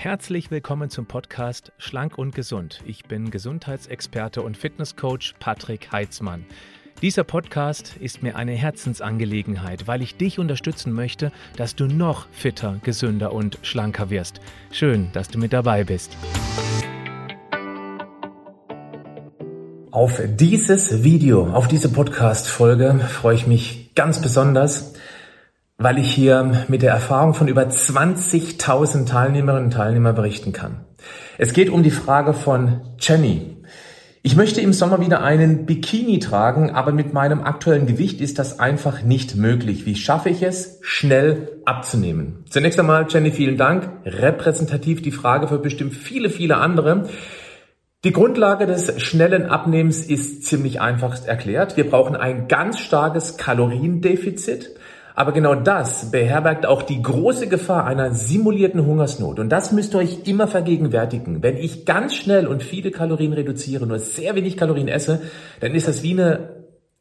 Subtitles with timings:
[0.00, 2.84] Herzlich willkommen zum Podcast Schlank und Gesund.
[2.86, 6.46] Ich bin Gesundheitsexperte und Fitnesscoach Patrick Heitzmann.
[7.02, 12.78] Dieser Podcast ist mir eine Herzensangelegenheit, weil ich dich unterstützen möchte, dass du noch fitter,
[12.84, 14.40] gesünder und schlanker wirst.
[14.70, 16.16] Schön, dass du mit dabei bist.
[19.90, 24.94] Auf dieses Video, auf diese Podcast-Folge freue ich mich ganz besonders,
[25.78, 30.84] weil ich hier mit der Erfahrung von über 20.000 Teilnehmerinnen und Teilnehmern berichten kann.
[31.38, 33.54] Es geht um die Frage von Jenny.
[34.22, 38.58] Ich möchte im Sommer wieder einen Bikini tragen, aber mit meinem aktuellen Gewicht ist das
[38.58, 39.86] einfach nicht möglich.
[39.86, 42.44] Wie schaffe ich es, schnell abzunehmen?
[42.50, 43.88] Zunächst einmal, Jenny, vielen Dank.
[44.04, 47.08] Repräsentativ die Frage für bestimmt viele, viele andere.
[48.04, 51.76] Die Grundlage des schnellen Abnehmens ist ziemlich einfach erklärt.
[51.76, 54.74] Wir brauchen ein ganz starkes Kaloriendefizit.
[55.18, 59.40] Aber genau das beherbergt auch die große Gefahr einer simulierten Hungersnot.
[59.40, 61.42] Und das müsst ihr euch immer vergegenwärtigen.
[61.42, 65.20] Wenn ich ganz schnell und viele Kalorien reduziere, nur sehr wenig Kalorien esse,
[65.58, 66.50] dann ist das wie eine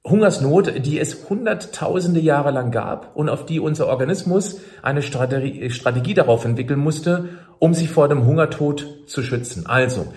[0.03, 6.15] Hungersnot, die es hunderttausende Jahre lang gab und auf die unser Organismus eine Strategie, Strategie
[6.15, 7.29] darauf entwickeln musste,
[7.59, 9.67] um sich vor dem Hungertod zu schützen.
[9.67, 10.07] Also,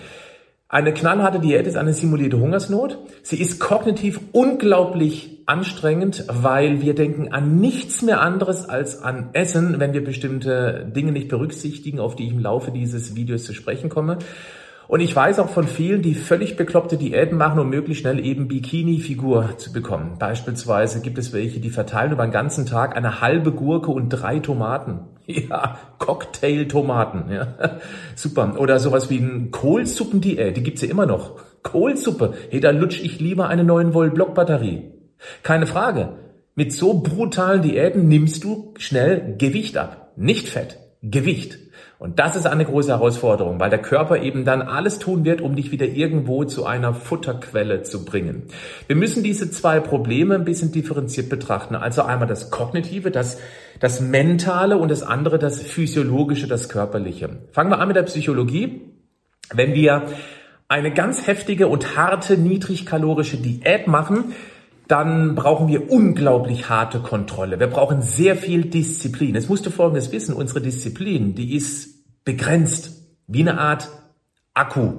[0.71, 2.97] eine knallharte Diät ist eine simulierte Hungersnot.
[3.23, 9.81] Sie ist kognitiv unglaublich anstrengend, weil wir denken an nichts mehr anderes als an Essen,
[9.81, 13.89] wenn wir bestimmte Dinge nicht berücksichtigen, auf die ich im Laufe dieses Videos zu sprechen
[13.89, 14.19] komme.
[14.87, 18.47] Und ich weiß auch von vielen, die völlig bekloppte Diäten machen, um möglichst schnell eben
[18.47, 20.15] Bikini-Figur zu bekommen.
[20.19, 24.39] Beispielsweise gibt es welche, die verteilen über den ganzen Tag eine halbe Gurke und drei
[24.39, 25.01] Tomaten.
[25.49, 27.31] Ja, Cocktail-Tomaten.
[27.31, 27.55] Ja.
[28.15, 28.59] Super.
[28.59, 31.39] Oder sowas wie ein Kohlsuppendiät, die gibt's ja immer noch.
[31.63, 32.33] Kohlsuppe.
[32.49, 34.91] Hey, da lutsch ich lieber eine 9 Volt Blockbatterie.
[35.43, 36.17] Keine Frage.
[36.55, 40.11] Mit so brutalen Diäten nimmst du schnell Gewicht ab.
[40.17, 40.79] Nicht Fett.
[41.01, 41.57] Gewicht.
[42.01, 45.55] Und das ist eine große Herausforderung, weil der Körper eben dann alles tun wird, um
[45.55, 48.47] dich wieder irgendwo zu einer Futterquelle zu bringen.
[48.87, 51.75] Wir müssen diese zwei Probleme ein bisschen differenziert betrachten.
[51.75, 53.37] Also einmal das Kognitive, das,
[53.79, 57.37] das Mentale und das andere das Physiologische, das Körperliche.
[57.51, 58.81] Fangen wir an mit der Psychologie.
[59.53, 60.07] Wenn wir
[60.69, 64.33] eine ganz heftige und harte, niedrigkalorische Diät machen,
[64.91, 67.61] dann brauchen wir unglaublich harte Kontrolle.
[67.61, 69.35] Wir brauchen sehr viel Disziplin.
[69.35, 73.87] Jetzt musst du Folgendes wissen, unsere Disziplin, die ist begrenzt, wie eine Art
[74.53, 74.91] Akku.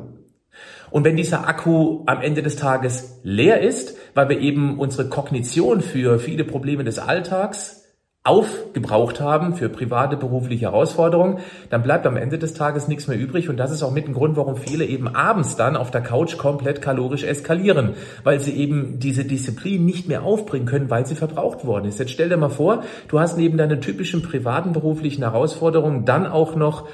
[0.91, 5.83] Und wenn dieser Akku am Ende des Tages leer ist, weil wir eben unsere Kognition
[5.83, 7.82] für viele Probleme des Alltags
[8.25, 11.41] aufgebraucht haben für private berufliche Herausforderungen,
[11.71, 14.15] dann bleibt am Ende des Tages nichts mehr übrig und das ist auch mit ein
[14.15, 19.01] Grund, warum viele eben abends dann auf der Couch komplett kalorisch eskalieren, weil sie eben
[19.01, 21.99] diese Disziplin nicht mehr aufbringen können, weil sie verbraucht worden ist.
[21.99, 26.55] Jetzt stell dir mal vor, du hast neben deinen typischen privaten beruflichen Herausforderungen dann auch
[26.55, 26.87] noch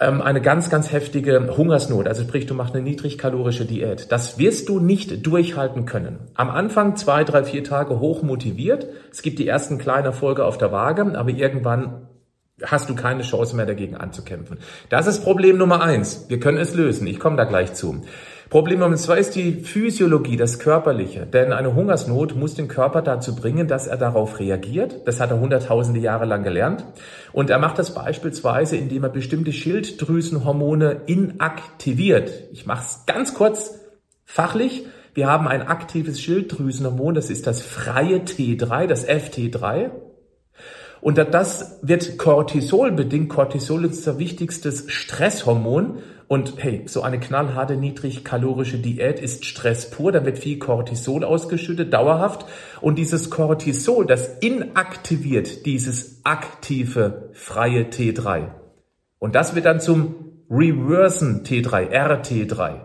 [0.00, 2.06] ähm, eine ganz, ganz heftige Hungersnot.
[2.06, 4.12] Also sprich, du machst eine niedrigkalorische Diät.
[4.12, 6.18] Das wirst du nicht durchhalten können.
[6.34, 8.86] Am Anfang zwei, drei, vier Tage hoch motiviert.
[9.10, 12.08] Es gibt die ersten kleinen Erfolge auf der Waage, aber irgendwann
[12.64, 14.58] hast du keine Chance mehr dagegen anzukämpfen.
[14.88, 16.26] Das ist Problem Nummer eins.
[16.28, 17.06] Wir können es lösen.
[17.06, 18.02] Ich komme da gleich zu.
[18.50, 21.26] Problem Nummer zwei ist die Physiologie, das Körperliche.
[21.26, 25.06] Denn eine Hungersnot muss den Körper dazu bringen, dass er darauf reagiert.
[25.06, 26.82] Das hat er hunderttausende Jahre lang gelernt.
[27.32, 32.32] Und er macht das beispielsweise, indem er bestimmte Schilddrüsenhormone inaktiviert.
[32.50, 33.80] Ich mache es ganz kurz
[34.24, 34.86] fachlich.
[35.12, 39.90] Wir haben ein aktives Schilddrüsenhormon, das ist das freie T3, das FT3.
[41.00, 43.28] Und das wird Cortisol bedingt.
[43.28, 45.98] Cortisol ist das wichtigstes Stresshormon.
[46.28, 50.12] Und hey, so eine knallharte, niedrigkalorische Diät ist Stress pur.
[50.12, 52.44] Da wird viel Cortisol ausgeschüttet, dauerhaft.
[52.82, 58.48] Und dieses Cortisol, das inaktiviert dieses aktive, freie T3.
[59.18, 62.82] Und das wird dann zum Reversen T3, RT3.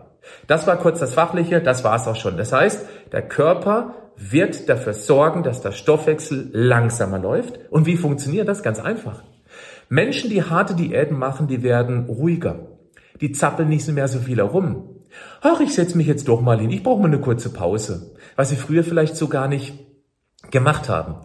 [0.47, 2.37] Das war kurz das Fachliche, das war es auch schon.
[2.37, 7.59] Das heißt, der Körper wird dafür sorgen, dass der Stoffwechsel langsamer läuft.
[7.69, 8.63] Und wie funktioniert das?
[8.63, 9.21] Ganz einfach.
[9.89, 12.72] Menschen, die harte Diäten machen, die werden ruhiger
[13.21, 14.89] die zappeln nicht mehr so viel herum.
[15.41, 18.49] Ach, ich setze mich jetzt doch mal hin, ich brauche mal eine kurze Pause, was
[18.49, 19.73] sie früher vielleicht so gar nicht
[20.51, 21.15] gemacht haben.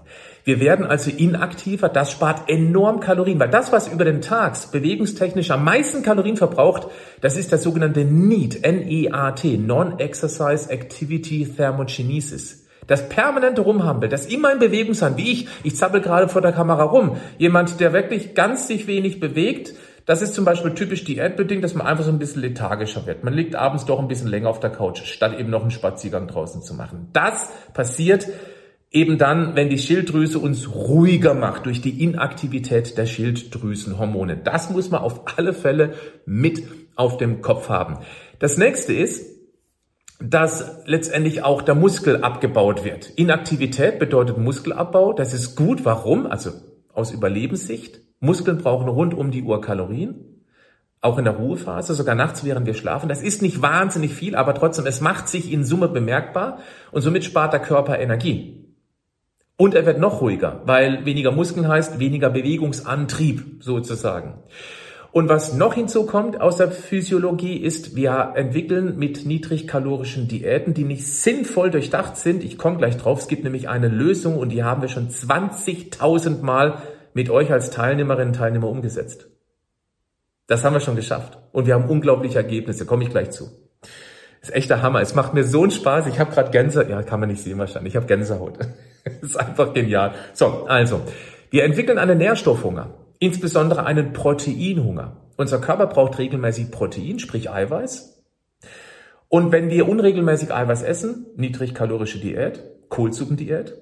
[0.44, 5.50] Wir werden also inaktiver, das spart enorm Kalorien, weil das, was über den Tag bewegungstechnisch
[5.50, 6.88] am meisten Kalorien verbraucht,
[7.20, 12.66] das ist der sogenannte NEAT, N-E-A-T, Non-Exercise Activity Thermogenesis.
[12.86, 16.52] Das permanente Rumhampel, das immer in Bewegung sein, wie ich, ich zappel gerade vor der
[16.52, 17.18] Kamera rum.
[17.36, 19.74] Jemand, der wirklich ganz sich wenig bewegt,
[20.08, 23.24] das ist zum Beispiel typisch diätbedingt, dass man einfach so ein bisschen lethargischer wird.
[23.24, 26.26] Man liegt abends doch ein bisschen länger auf der Couch, statt eben noch einen Spaziergang
[26.28, 27.08] draußen zu machen.
[27.12, 28.26] Das passiert
[28.90, 34.38] eben dann, wenn die Schilddrüse uns ruhiger macht durch die Inaktivität der Schilddrüsenhormone.
[34.38, 35.92] Das muss man auf alle Fälle
[36.24, 36.62] mit
[36.96, 37.98] auf dem Kopf haben.
[38.38, 39.26] Das nächste ist,
[40.20, 43.10] dass letztendlich auch der Muskel abgebaut wird.
[43.16, 45.12] Inaktivität bedeutet Muskelabbau.
[45.12, 45.84] Das ist gut.
[45.84, 46.26] Warum?
[46.26, 46.52] Also
[46.94, 48.07] aus Überlebenssicht.
[48.20, 50.24] Muskeln brauchen rund um die Uhr Kalorien.
[51.00, 53.08] Auch in der Ruhephase, sogar nachts, während wir schlafen.
[53.08, 56.58] Das ist nicht wahnsinnig viel, aber trotzdem, es macht sich in Summe bemerkbar
[56.90, 58.64] und somit spart der Körper Energie.
[59.56, 64.34] Und er wird noch ruhiger, weil weniger Muskeln heißt weniger Bewegungsantrieb sozusagen.
[65.10, 71.06] Und was noch hinzukommt aus der Physiologie ist, wir entwickeln mit niedrigkalorischen Diäten, die nicht
[71.06, 72.44] sinnvoll durchdacht sind.
[72.44, 73.20] Ich komme gleich drauf.
[73.20, 76.82] Es gibt nämlich eine Lösung und die haben wir schon 20.000 Mal
[77.18, 79.26] mit euch als Teilnehmerinnen und Teilnehmer umgesetzt.
[80.46, 81.36] Das haben wir schon geschafft.
[81.50, 82.86] Und wir haben unglaubliche Ergebnisse.
[82.86, 83.50] Komme ich gleich zu.
[84.40, 85.00] Das ist echt der Hammer.
[85.00, 86.06] Es macht mir so einen Spaß.
[86.06, 87.94] Ich habe gerade Gänse, ja, kann man nicht sehen wahrscheinlich.
[87.94, 88.58] Ich habe Gänsehaut.
[89.02, 90.14] Das ist einfach genial.
[90.32, 91.00] So, also,
[91.50, 95.16] wir entwickeln einen Nährstoffhunger, insbesondere einen Proteinhunger.
[95.36, 98.22] Unser Körper braucht regelmäßig Protein, sprich Eiweiß.
[99.26, 103.74] Und wenn wir unregelmäßig Eiweiß essen, niedrigkalorische Diät, Kohlsuppendiät,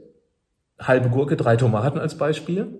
[0.80, 2.78] halbe Gurke, drei Tomaten als Beispiel,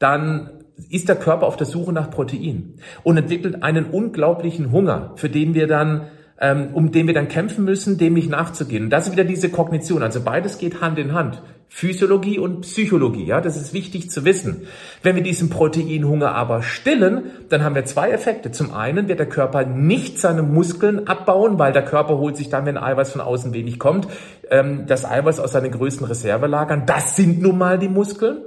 [0.00, 0.50] dann
[0.90, 2.74] ist der Körper auf der Suche nach Protein
[3.04, 6.08] und entwickelt einen unglaublichen Hunger, für den wir dann
[6.40, 8.84] ähm, um den wir dann kämpfen müssen, dem nicht nachzugehen.
[8.84, 10.02] Und das ist wieder diese Kognition.
[10.02, 11.42] Also beides geht Hand in Hand.
[11.72, 14.66] Physiologie und Psychologie, ja, das ist wichtig zu wissen.
[15.04, 18.50] Wenn wir diesen Proteinhunger aber stillen, dann haben wir zwei Effekte.
[18.50, 22.66] Zum einen wird der Körper nicht seine Muskeln abbauen, weil der Körper holt sich dann,
[22.66, 24.08] wenn Eiweiß von außen wenig kommt,
[24.50, 26.86] ähm, das Eiweiß aus seinen größten Reservelagern.
[26.86, 28.38] Das sind nun mal die Muskeln.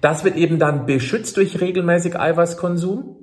[0.00, 3.16] Das wird eben dann beschützt durch regelmäßig Eiweißkonsum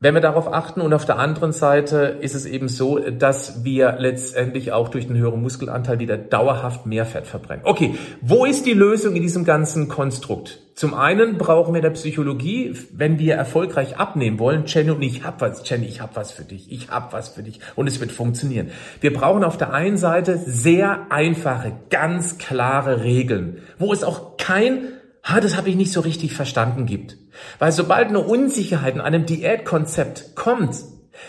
[0.00, 3.96] wenn wir darauf achten und auf der anderen Seite ist es eben so, dass wir
[3.98, 7.64] letztendlich auch durch den höheren Muskelanteil wieder dauerhaft mehr Fett verbrennen.
[7.64, 10.60] Okay, wo ist die Lösung in diesem ganzen Konstrukt?
[10.76, 14.66] Zum einen brauchen wir der Psychologie, wenn wir erfolgreich abnehmen wollen.
[14.66, 17.42] Jenny und ich hab was, Jenny, ich hab was für dich, ich hab was für
[17.42, 18.70] dich und es wird funktionieren.
[19.00, 24.97] Wir brauchen auf der einen Seite sehr einfache, ganz klare Regeln, wo es auch kein
[25.36, 27.16] ah, das habe ich nicht so richtig verstanden gibt.
[27.58, 30.76] Weil sobald eine Unsicherheit in einem Diätkonzept kommt,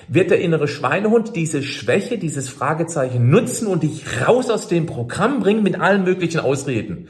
[0.07, 5.39] wird der innere Schweinehund diese Schwäche, dieses Fragezeichen nutzen und dich raus aus dem Programm
[5.39, 7.09] bringen mit allen möglichen Ausreden.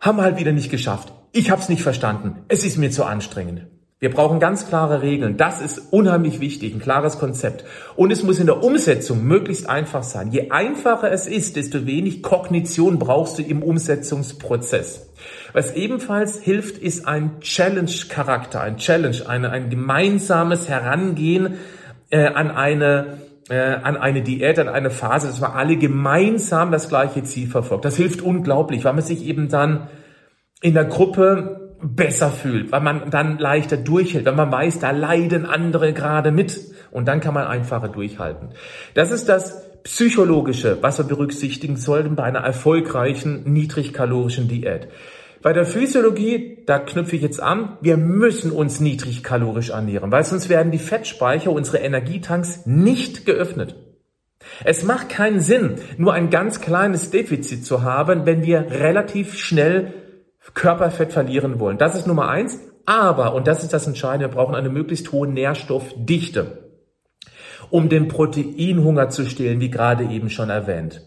[0.00, 1.12] Haben wir halt wieder nicht geschafft.
[1.32, 2.44] Ich habe es nicht verstanden.
[2.48, 3.66] Es ist mir zu anstrengend.
[4.00, 5.36] Wir brauchen ganz klare Regeln.
[5.36, 7.66] Das ist unheimlich wichtig, ein klares Konzept.
[7.96, 10.32] Und es muss in der Umsetzung möglichst einfach sein.
[10.32, 15.10] Je einfacher es ist, desto wenig Kognition brauchst du im Umsetzungsprozess.
[15.52, 21.58] Was ebenfalls hilft, ist ein Challenge-Charakter, ein Challenge, eine, ein gemeinsames Herangehen
[22.08, 23.18] äh, an eine
[23.50, 27.84] äh, an eine Diät, an eine Phase, dass wir alle gemeinsam das gleiche Ziel verfolgt.
[27.84, 29.88] Das hilft unglaublich, weil man sich eben dann
[30.62, 35.46] in der Gruppe besser fühlt, weil man dann leichter durchhält, weil man weiß, da leiden
[35.46, 36.60] andere gerade mit
[36.90, 38.50] und dann kann man einfacher durchhalten.
[38.94, 44.88] Das ist das Psychologische, was wir berücksichtigen sollten bei einer erfolgreichen niedrigkalorischen Diät.
[45.42, 50.50] Bei der Physiologie, da knüpfe ich jetzt an, wir müssen uns niedrigkalorisch ernähren, weil sonst
[50.50, 53.74] werden die Fettspeicher, unsere Energietanks nicht geöffnet.
[54.64, 59.94] Es macht keinen Sinn, nur ein ganz kleines Defizit zu haben, wenn wir relativ schnell
[60.54, 61.78] Körperfett verlieren wollen.
[61.78, 62.58] Das ist Nummer eins.
[62.86, 66.70] Aber, und das ist das Entscheidende, wir brauchen eine möglichst hohe Nährstoffdichte,
[67.70, 71.02] um den Proteinhunger zu stillen, wie gerade eben schon erwähnt.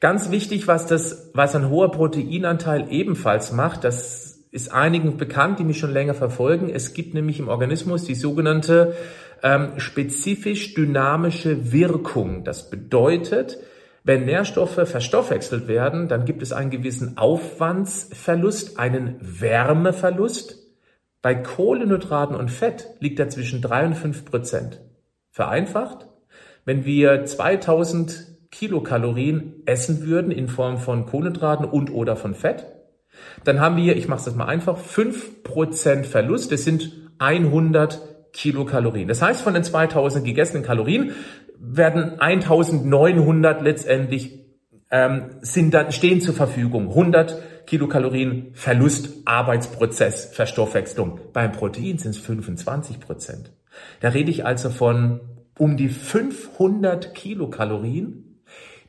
[0.00, 5.64] Ganz wichtig, was das, was ein hoher Proteinanteil ebenfalls macht, das ist einigen bekannt, die
[5.64, 6.68] mich schon länger verfolgen.
[6.68, 8.94] Es gibt nämlich im Organismus die sogenannte
[9.42, 12.44] ähm, spezifisch dynamische Wirkung.
[12.44, 13.58] Das bedeutet,
[14.04, 20.58] wenn Nährstoffe verstoffwechselt werden, dann gibt es einen gewissen Aufwandsverlust, einen Wärmeverlust.
[21.22, 24.82] Bei Kohlenhydraten und Fett liegt er zwischen drei und fünf Prozent.
[25.30, 26.06] Vereinfacht,
[26.66, 32.66] wenn wir 2000 Kilokalorien essen würden in Form von Kohlenhydraten und oder von Fett,
[33.44, 36.52] dann haben wir, ich mache das mal einfach, 5% Verlust.
[36.52, 39.08] Das sind 100 Kilokalorien.
[39.08, 41.12] Das heißt, von den 2000 gegessenen Kalorien
[41.58, 44.44] werden 1900 letztendlich
[44.90, 46.88] ähm, sind dann, stehen zur Verfügung.
[46.88, 51.20] 100 Kilokalorien Verlust, Arbeitsprozess, Verstoffwechslung.
[51.32, 53.52] Beim Protein sind es 25 Prozent.
[54.00, 55.20] Da rede ich also von
[55.58, 58.33] um die 500 Kilokalorien,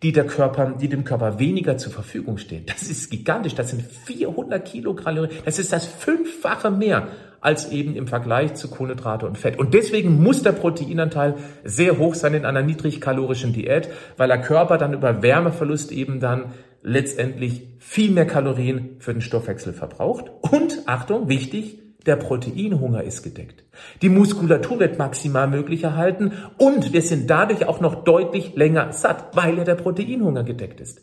[0.04, 2.66] die der Körper, die dem Körper weniger zur Verfügung stehen.
[2.66, 3.56] Das ist gigantisch.
[3.56, 5.32] Das sind 400 Kilokalorien.
[5.46, 7.08] Das ist das fünffache mehr
[7.42, 9.60] als eben im Vergleich zu Kohlenhydrate und Fett.
[9.60, 14.80] Und deswegen muss der Proteinanteil sehr hoch sein in einer niedrigkalorischen Diät, weil der Körper
[14.80, 20.32] dann über Wärmeverlust eben dann letztendlich viel mehr Kalorien für den Stoffwechsel verbraucht.
[20.42, 23.64] Und Achtung, wichtig, der Proteinhunger ist gedeckt.
[24.02, 29.36] Die Muskulatur wird maximal möglich erhalten und wir sind dadurch auch noch deutlich länger satt,
[29.36, 31.02] weil ja der Proteinhunger gedeckt ist.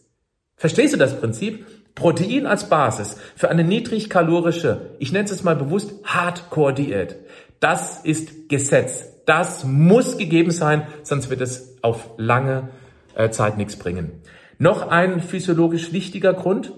[0.57, 1.67] Verstehst du das Prinzip?
[1.95, 7.17] Protein als Basis für eine niedrigkalorische, ich nenne es mal bewusst Hardcore-Diät.
[7.61, 9.25] Das ist Gesetz.
[9.27, 12.71] Das muss gegeben sein, sonst wird es auf lange
[13.15, 14.23] äh, Zeit nichts bringen.
[14.59, 16.73] Noch ein physiologisch wichtiger Grund.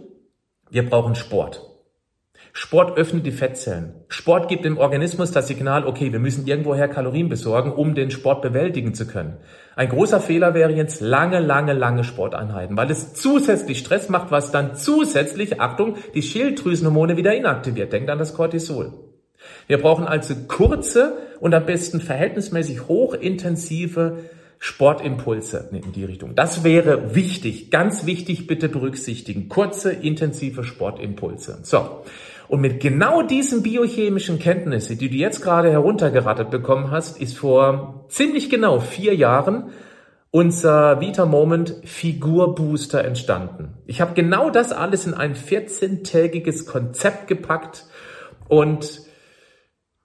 [0.70, 1.73] Wir brauchen Sport.
[2.56, 3.94] Sport öffnet die Fettzellen.
[4.06, 8.42] Sport gibt dem Organismus das Signal, okay, wir müssen irgendwoher Kalorien besorgen, um den Sport
[8.42, 9.38] bewältigen zu können.
[9.74, 14.52] Ein großer Fehler wäre jetzt lange, lange, lange Sporteinheiten, weil es zusätzlich Stress macht, was
[14.52, 17.92] dann zusätzlich, Achtung, die Schilddrüsenhormone wieder inaktiviert.
[17.92, 18.92] Denkt an das Cortisol.
[19.66, 24.18] Wir brauchen also kurze und am besten verhältnismäßig hochintensive
[24.60, 26.36] Sportimpulse in die Richtung.
[26.36, 29.48] Das wäre wichtig, ganz wichtig, bitte berücksichtigen.
[29.48, 31.58] Kurze, intensive Sportimpulse.
[31.64, 32.04] So.
[32.48, 38.04] Und mit genau diesen biochemischen Kenntnissen, die du jetzt gerade heruntergerattet bekommen hast, ist vor
[38.08, 39.70] ziemlich genau vier Jahren
[40.30, 43.74] unser Vita Moment Figur Booster entstanden.
[43.86, 47.86] Ich habe genau das alles in ein 14-tägiges Konzept gepackt
[48.48, 49.02] und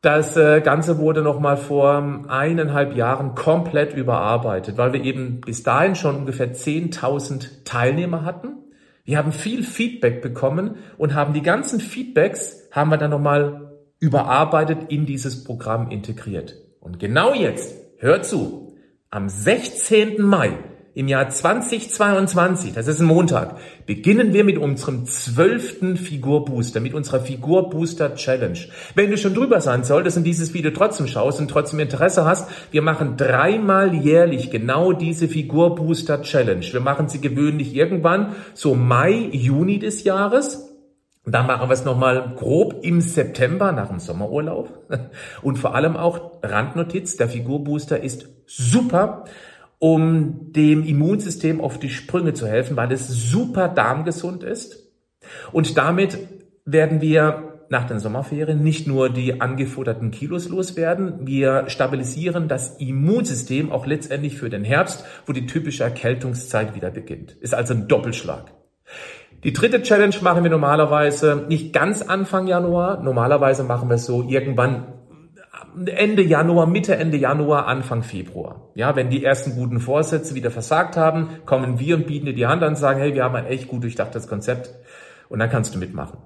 [0.01, 5.95] das äh, Ganze wurde nochmal vor eineinhalb Jahren komplett überarbeitet, weil wir eben bis dahin
[5.95, 8.68] schon ungefähr 10.000 Teilnehmer hatten
[9.09, 14.91] wir haben viel Feedback bekommen und haben die ganzen Feedbacks, haben wir dann nochmal überarbeitet
[14.91, 16.53] in dieses Programm integriert.
[16.79, 18.77] Und genau jetzt, hör zu,
[19.09, 20.21] am 16.
[20.21, 20.59] Mai
[20.99, 27.21] im Jahr 2022, das ist ein Montag, beginnen wir mit unserem zwölften Figurbooster, mit unserer
[27.21, 28.59] Figurbooster Challenge.
[28.95, 32.49] Wenn du schon drüber sein solltest und dieses Video trotzdem schaust und trotzdem Interesse hast,
[32.71, 36.65] wir machen dreimal jährlich genau diese Figurbooster Challenge.
[36.69, 40.65] Wir machen sie gewöhnlich irgendwann so Mai, Juni des Jahres.
[41.25, 44.67] Und dann machen wir es nochmal grob im September nach dem Sommerurlaub.
[45.43, 49.23] Und vor allem auch Randnotiz, der Figurbooster ist super
[49.79, 54.91] um dem Immunsystem auf die Sprünge zu helfen, weil es super darmgesund ist.
[55.51, 56.17] Und damit
[56.65, 63.71] werden wir nach den Sommerferien nicht nur die angefutterten Kilos loswerden, wir stabilisieren das Immunsystem
[63.71, 67.33] auch letztendlich für den Herbst, wo die typische Erkältungszeit wieder beginnt.
[67.33, 68.51] Ist also ein Doppelschlag.
[69.43, 73.01] Die dritte Challenge machen wir normalerweise nicht ganz Anfang Januar.
[73.01, 74.98] Normalerweise machen wir es so irgendwann
[75.85, 78.69] Ende Januar, Mitte, Ende Januar, Anfang Februar.
[78.75, 82.47] Ja, wenn die ersten guten Vorsätze wieder versagt haben, kommen wir und bieten dir die
[82.47, 84.71] Hand an und sagen, hey, wir haben ein echt gut durchdachtes Konzept
[85.29, 86.19] und dann kannst du mitmachen.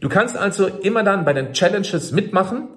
[0.00, 2.68] Du kannst also immer dann bei den Challenges mitmachen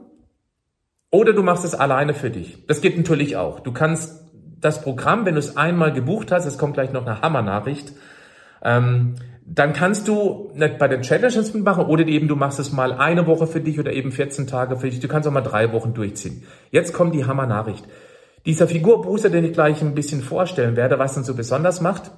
[1.11, 2.65] oder du machst es alleine für dich.
[2.67, 3.59] Das geht natürlich auch.
[3.59, 4.23] Du kannst
[4.59, 7.93] das Programm, wenn du es einmal gebucht hast, es kommt gleich noch eine Hammernachricht,
[8.63, 9.15] ähm,
[9.55, 13.27] dann kannst du nicht bei den Challenges mitmachen oder eben du machst es mal eine
[13.27, 14.99] Woche für dich oder eben 14 Tage für dich.
[14.99, 16.43] Du kannst auch mal drei Wochen durchziehen.
[16.71, 17.85] Jetzt kommt die Hammer-Nachricht.
[18.47, 22.11] Dieser Figurbooster, den ich gleich ein bisschen vorstellen werde, was dann so besonders macht,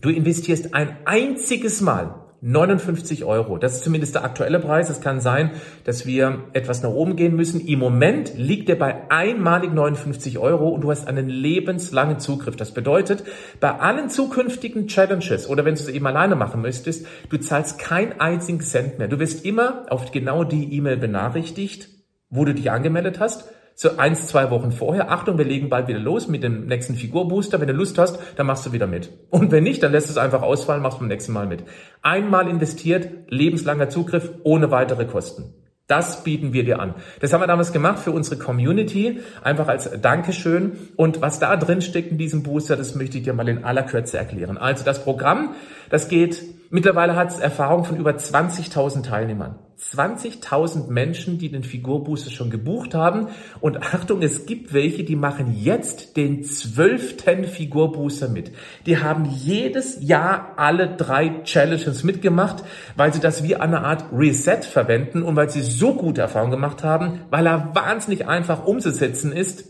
[0.00, 3.58] du investierst ein einziges Mal 59 Euro.
[3.58, 4.88] Das ist zumindest der aktuelle Preis.
[4.88, 5.50] Es kann sein,
[5.82, 7.66] dass wir etwas nach oben gehen müssen.
[7.66, 12.54] Im Moment liegt er bei einmalig 59 Euro und du hast einen lebenslangen Zugriff.
[12.54, 13.24] Das bedeutet,
[13.58, 18.20] bei allen zukünftigen Challenges oder wenn du es eben alleine machen möchtest, du zahlst kein
[18.20, 19.08] einzigen Cent mehr.
[19.08, 21.88] Du wirst immer auf genau die E-Mail benachrichtigt,
[22.30, 25.98] wo du dich angemeldet hast so eins, zwei Wochen vorher, Achtung, wir legen bald wieder
[25.98, 27.60] los mit dem nächsten Figurbooster.
[27.60, 29.10] Wenn du Lust hast, dann machst du wieder mit.
[29.28, 31.62] Und wenn nicht, dann lässt es einfach ausfallen, machst beim nächsten Mal mit.
[32.00, 35.52] Einmal investiert, lebenslanger Zugriff, ohne weitere Kosten.
[35.88, 36.94] Das bieten wir dir an.
[37.20, 40.72] Das haben wir damals gemacht für unsere Community, einfach als Dankeschön.
[40.96, 43.82] Und was da drin steckt in diesem Booster, das möchte ich dir mal in aller
[43.82, 44.56] Kürze erklären.
[44.56, 45.54] Also das Programm,
[45.90, 49.58] das geht, mittlerweile hat es Erfahrung von über 20.000 Teilnehmern.
[49.78, 53.28] 20.000 Menschen, die den Figurbooster schon gebucht haben.
[53.60, 58.52] Und Achtung, es gibt welche, die machen jetzt den zwölften Figurbooster mit.
[58.86, 62.64] Die haben jedes Jahr alle drei Challenges mitgemacht,
[62.96, 66.82] weil sie das wie eine Art Reset verwenden und weil sie so gute Erfahrungen gemacht
[66.82, 69.64] haben, weil er wahnsinnig einfach umzusetzen ist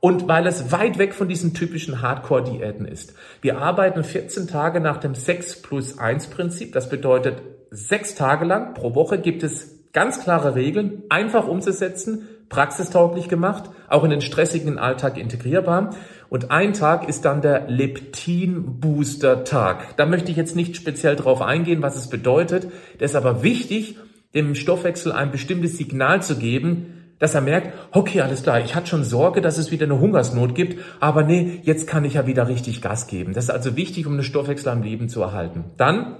[0.00, 3.14] und weil es weit weg von diesen typischen Hardcore-Diäten ist.
[3.40, 6.72] Wir arbeiten 14 Tage nach dem 6 plus 1 Prinzip.
[6.72, 7.40] Das bedeutet,
[7.74, 14.04] sechs Tage lang pro Woche gibt es ganz klare Regeln, einfach umzusetzen, praxistauglich gemacht, auch
[14.04, 15.90] in den stressigen Alltag integrierbar.
[16.28, 19.96] Und ein Tag ist dann der Leptin-Booster-Tag.
[19.96, 22.68] Da möchte ich jetzt nicht speziell drauf eingehen, was es bedeutet.
[22.98, 23.98] Das ist aber wichtig,
[24.34, 28.88] dem Stoffwechsel ein bestimmtes Signal zu geben, dass er merkt, okay, alles klar, ich hatte
[28.88, 32.48] schon Sorge, dass es wieder eine Hungersnot gibt, aber nee, jetzt kann ich ja wieder
[32.48, 33.32] richtig Gas geben.
[33.32, 35.66] Das ist also wichtig, um den Stoffwechsel am Leben zu erhalten.
[35.76, 36.16] Dann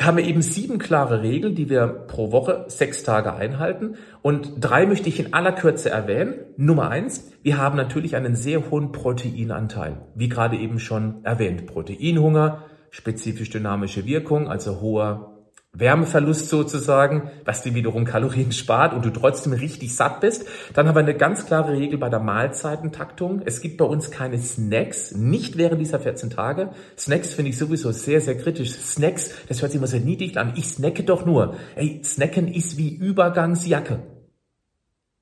[0.00, 3.96] haben wir eben sieben klare Regeln, die wir pro Woche sechs Tage einhalten.
[4.22, 6.34] Und drei möchte ich in aller Kürze erwähnen.
[6.56, 10.02] Nummer eins, wir haben natürlich einen sehr hohen Proteinanteil.
[10.14, 11.66] Wie gerade eben schon erwähnt.
[11.66, 15.37] Proteinhunger, spezifisch dynamische Wirkung, also hoher
[15.72, 20.46] Wärmeverlust sozusagen, was dir wiederum Kalorien spart und du trotzdem richtig satt bist.
[20.74, 23.42] Dann haben wir eine ganz klare Regel bei der Mahlzeitentaktung.
[23.44, 26.70] Es gibt bei uns keine Snacks, nicht während dieser 14 Tage.
[26.96, 28.72] Snacks finde ich sowieso sehr, sehr kritisch.
[28.72, 30.54] Snacks, das hört sich immer sehr niedlich an.
[30.56, 31.54] Ich snacke doch nur.
[31.76, 34.00] Ey, snacken ist wie Übergangsjacke.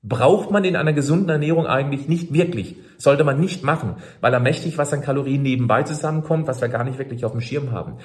[0.01, 2.77] Braucht man in einer gesunden Ernährung eigentlich nicht wirklich.
[2.97, 6.85] Sollte man nicht machen, weil da mächtig was an Kalorien nebenbei zusammenkommt, was wir gar
[6.85, 7.97] nicht wirklich auf dem Schirm haben.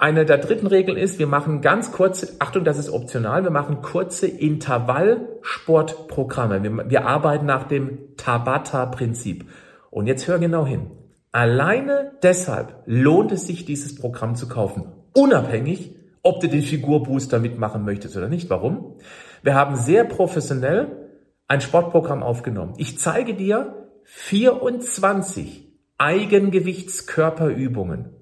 [0.00, 3.82] Eine der dritten Regeln ist, wir machen ganz kurze, Achtung, das ist optional, wir machen
[3.82, 6.62] kurze Intervallsportprogramme.
[6.62, 9.44] Wir, wir arbeiten nach dem Tabata-Prinzip.
[9.90, 10.90] Und jetzt hör genau hin.
[11.32, 14.86] Alleine deshalb lohnt es sich, dieses Programm zu kaufen.
[15.14, 18.48] Unabhängig, ob du den Figurbooster mitmachen möchtest oder nicht.
[18.48, 18.94] Warum?
[19.42, 21.10] Wir haben sehr professionell
[21.46, 22.72] ein Sportprogramm aufgenommen.
[22.78, 28.16] Ich zeige dir 24 Eigengewichtskörperübungen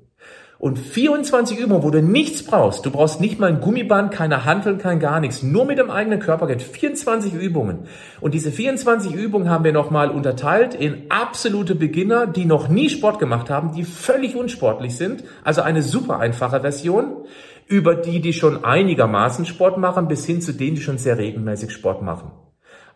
[0.59, 2.85] und 24 Übungen, wo du nichts brauchst.
[2.85, 5.45] Du brauchst nicht mal ein Gummiband, keine Handeln, kein gar nichts.
[5.45, 6.67] Nur mit dem eigenen Körpergewicht.
[6.67, 7.85] 24 Übungen.
[8.21, 13.21] Und diese 24 Übungen haben wir nochmal unterteilt in absolute Beginner, die noch nie Sport
[13.21, 15.23] gemacht haben, die völlig unsportlich sind.
[15.45, 17.25] Also eine super einfache Version.
[17.69, 21.71] Über die, die schon einigermaßen Sport machen, bis hin zu denen, die schon sehr regelmäßig
[21.71, 22.33] Sport machen.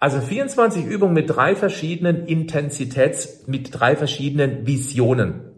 [0.01, 5.52] Also 24 Übungen mit drei verschiedenen Intensitäts, mit drei verschiedenen Visionen.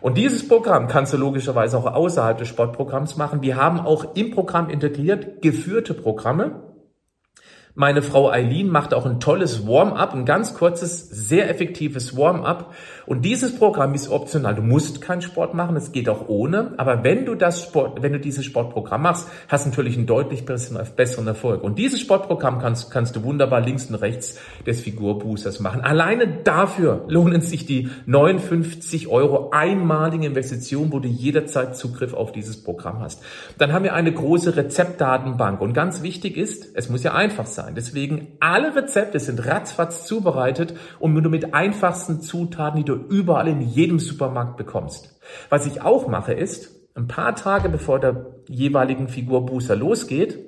[0.00, 3.42] Und dieses Programm kannst du logischerweise auch außerhalb des Sportprogramms machen.
[3.42, 6.67] Wir haben auch im Programm integriert geführte Programme.
[7.80, 12.74] Meine Frau Eileen macht auch ein tolles Warm-up, ein ganz kurzes, sehr effektives Warm-up.
[13.06, 14.56] Und dieses Programm ist optional.
[14.56, 16.72] Du musst keinen Sport machen, es geht auch ohne.
[16.76, 20.44] Aber wenn du das Sport, wenn du dieses Sportprogramm machst, hast du natürlich einen deutlich
[20.44, 21.62] besseren Erfolg.
[21.62, 25.80] Und dieses Sportprogramm kannst, kannst du wunderbar links und rechts des Figurboosters machen.
[25.80, 32.60] Alleine dafür lohnen sich die 59 Euro einmalige Investition, wo du jederzeit Zugriff auf dieses
[32.60, 33.22] Programm hast.
[33.56, 35.60] Dann haben wir eine große Rezeptdatenbank.
[35.60, 37.74] Und ganz wichtig ist, es muss ja einfach sein sein.
[37.74, 43.60] Deswegen alle Rezepte sind ratzfatz zubereitet und nur mit einfachsten Zutaten, die du überall in
[43.60, 45.18] jedem Supermarkt bekommst.
[45.50, 50.38] Was ich auch mache ist, ein paar Tage bevor der jeweiligen Figurbooster losgeht,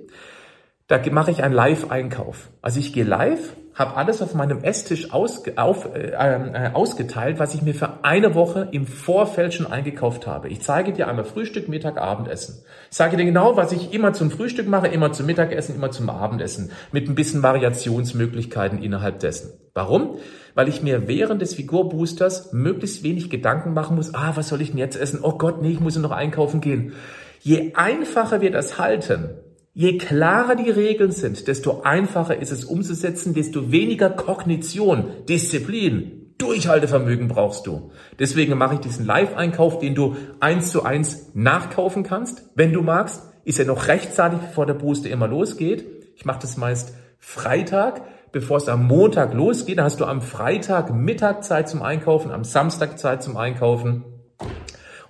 [0.90, 2.50] da mache ich einen Live-Einkauf.
[2.62, 7.54] Also ich gehe live, habe alles auf meinem Esstisch ausge, auf, äh, äh, ausgeteilt, was
[7.54, 10.48] ich mir für eine Woche im Vorfeld schon eingekauft habe.
[10.48, 12.64] Ich zeige dir einmal Frühstück, Mittag, Abendessen.
[12.90, 16.10] Ich sage dir genau, was ich immer zum Frühstück mache, immer zum Mittagessen, immer zum
[16.10, 16.72] Abendessen.
[16.90, 19.52] Mit ein bisschen Variationsmöglichkeiten innerhalb dessen.
[19.74, 20.16] Warum?
[20.56, 24.70] Weil ich mir während des Figurboosters möglichst wenig Gedanken machen muss, ah, was soll ich
[24.70, 25.20] denn jetzt essen?
[25.22, 26.94] Oh Gott, nee, ich muss noch einkaufen gehen.
[27.38, 29.36] Je einfacher wir das halten,
[29.72, 37.28] Je klarer die Regeln sind, desto einfacher ist es umzusetzen, desto weniger Kognition, Disziplin, Durchhaltevermögen
[37.28, 37.92] brauchst du.
[38.18, 43.22] Deswegen mache ich diesen Live-Einkauf, den du eins zu eins nachkaufen kannst, wenn du magst.
[43.44, 45.86] Ist ja noch rechtzeitig, bevor der Booster immer losgeht.
[46.16, 48.02] Ich mache das meist Freitag,
[48.32, 49.78] bevor es am Montag losgeht.
[49.78, 54.04] Dann hast du am Freitag Mittag Zeit zum Einkaufen, am Samstag Zeit zum Einkaufen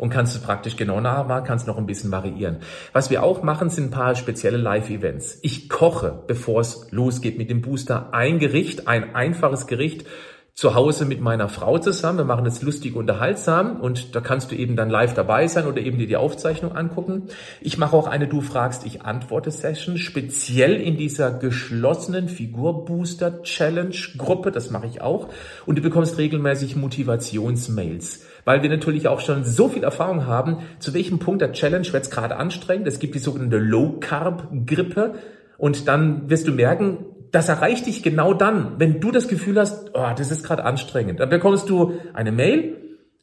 [0.00, 2.60] und kannst es praktisch genau nachmachen, kannst noch ein bisschen variieren.
[2.94, 5.40] Was wir auch machen, sind ein paar spezielle Live-Events.
[5.42, 10.06] Ich koche, bevor es losgeht mit dem Booster, ein Gericht, ein einfaches Gericht,
[10.54, 12.18] zu Hause mit meiner Frau zusammen.
[12.18, 15.80] Wir machen es lustig unterhaltsam und da kannst du eben dann live dabei sein oder
[15.80, 17.28] eben dir die Aufzeichnung angucken.
[17.60, 23.96] Ich mache auch eine Du fragst, ich antworte Session, speziell in dieser geschlossenen Figur-Booster Challenge
[24.16, 24.50] Gruppe.
[24.50, 25.28] Das mache ich auch.
[25.66, 30.92] Und du bekommst regelmäßig Motivationsmails weil wir natürlich auch schon so viel Erfahrung haben, zu
[30.92, 32.88] welchem Punkt der Challenge wird es gerade anstrengend.
[32.88, 35.14] Es gibt die sogenannte Low Carb Grippe
[35.56, 39.92] und dann wirst du merken, das erreicht dich genau dann, wenn du das Gefühl hast,
[39.94, 41.20] oh, das ist gerade anstrengend.
[41.20, 42.76] Dann bekommst du eine Mail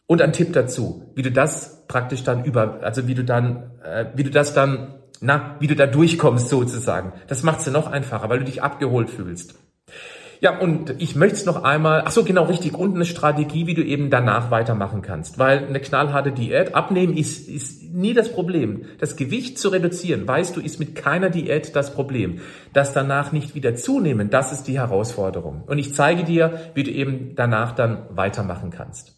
[0.05, 4.05] und einen Tipp dazu, wie du das praktisch dann über, also wie du dann, äh,
[4.15, 7.11] wie du das dann, na, wie du da durchkommst sozusagen.
[7.27, 9.55] Das macht es ja noch einfacher, weil du dich abgeholt fühlst.
[10.39, 13.73] Ja, und ich möchte es noch einmal, ach so, genau richtig, und eine Strategie, wie
[13.73, 15.39] du eben danach weitermachen kannst.
[15.39, 18.85] Weil eine knallharte Diät, abnehmen ist, ist nie das Problem.
[18.99, 22.39] Das Gewicht zu reduzieren, weißt du, ist mit keiner Diät das Problem.
[22.73, 25.63] Das danach nicht wieder zunehmen, das ist die Herausforderung.
[25.65, 29.15] Und ich zeige dir, wie du eben danach dann weitermachen kannst.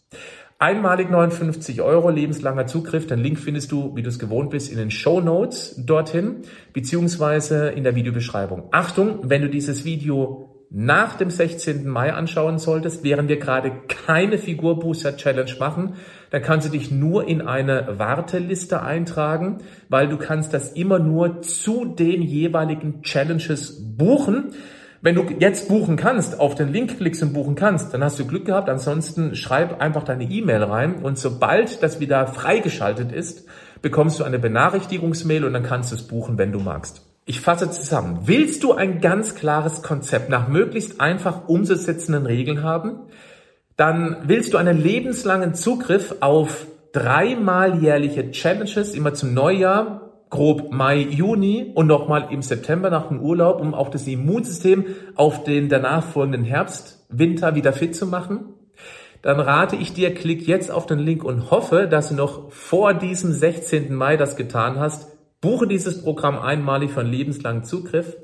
[0.61, 3.07] Einmalig 59 Euro, lebenslanger Zugriff.
[3.07, 6.41] Den Link findest du, wie du es gewohnt bist, in den Show Notes dorthin,
[6.73, 8.67] beziehungsweise in der Videobeschreibung.
[8.71, 11.87] Achtung, wenn du dieses Video nach dem 16.
[11.87, 15.95] Mai anschauen solltest, während wir gerade keine Figurbooster Challenge machen,
[16.29, 21.41] dann kannst du dich nur in eine Warteliste eintragen, weil du kannst das immer nur
[21.41, 24.53] zu den jeweiligen Challenges buchen.
[25.01, 28.27] Wenn du jetzt buchen kannst, auf den Link klickst und buchen kannst, dann hast du
[28.27, 28.69] Glück gehabt.
[28.69, 33.47] Ansonsten schreib einfach deine E-Mail rein und sobald das wieder freigeschaltet ist,
[33.81, 37.08] bekommst du eine Benachrichtigungsmail und dann kannst du es buchen, wenn du magst.
[37.29, 38.21] Ich fasse zusammen.
[38.23, 43.01] Willst du ein ganz klares Konzept nach möglichst einfach umzusetzenden Regeln haben?
[43.77, 51.01] Dann willst du einen lebenslangen Zugriff auf dreimal jährliche Challenges immer zum Neujahr, grob Mai,
[51.01, 56.03] Juni und nochmal im September nach dem Urlaub, um auch das Immunsystem auf den danach
[56.03, 58.55] folgenden Herbst, Winter wieder fit zu machen?
[59.21, 62.95] Dann rate ich dir, klick jetzt auf den Link und hoffe, dass du noch vor
[62.95, 63.93] diesem 16.
[63.93, 68.17] Mai das getan hast, Buche dieses Programm einmalig für einen lebenslangen Zugriff.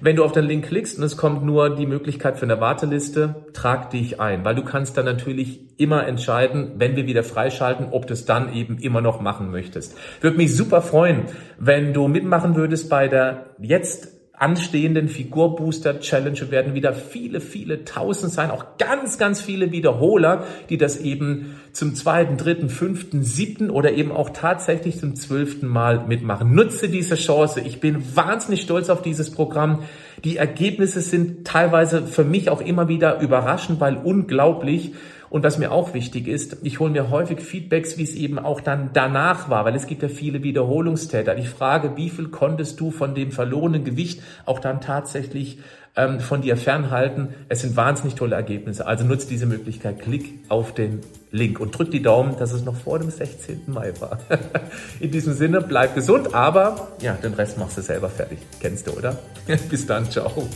[0.00, 3.46] Wenn du auf den Link klickst und es kommt nur die Möglichkeit für eine Warteliste,
[3.52, 8.06] trag dich ein, weil du kannst dann natürlich immer entscheiden, wenn wir wieder freischalten, ob
[8.06, 9.96] du es dann eben immer noch machen möchtest.
[10.22, 11.24] Würde mich super freuen,
[11.58, 18.32] wenn du mitmachen würdest bei der jetzt anstehenden Figurbooster Challenge werden wieder viele, viele tausend
[18.32, 23.92] sein, auch ganz, ganz viele Wiederholer, die das eben zum zweiten, dritten, fünften, siebten oder
[23.92, 26.54] eben auch tatsächlich zum zwölften Mal mitmachen.
[26.54, 27.60] Nutze diese Chance.
[27.60, 29.82] Ich bin wahnsinnig stolz auf dieses Programm.
[30.24, 34.92] Die Ergebnisse sind teilweise für mich auch immer wieder überraschend, weil unglaublich.
[35.36, 38.62] Und was mir auch wichtig ist, ich hole mir häufig Feedbacks, wie es eben auch
[38.62, 41.36] dann danach war, weil es gibt ja viele Wiederholungstäter.
[41.36, 45.58] Ich frage, wie viel konntest du von dem verlorenen Gewicht auch dann tatsächlich
[45.94, 47.34] ähm, von dir fernhalten?
[47.50, 48.86] Es sind wahnsinnig tolle Ergebnisse.
[48.86, 52.76] Also nutzt diese Möglichkeit, klick auf den Link und drück die Daumen, dass es noch
[52.76, 53.64] vor dem 16.
[53.66, 54.18] Mai war.
[55.00, 58.38] In diesem Sinne, bleib gesund, aber ja, den Rest machst du selber fertig.
[58.60, 59.18] Kennst du, oder?
[59.68, 60.48] Bis dann, ciao.